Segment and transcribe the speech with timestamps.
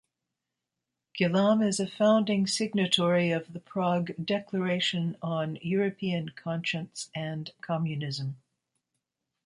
[1.15, 8.37] Kelam is a founding signatory of the Prague Declaration on European Conscience and Communism.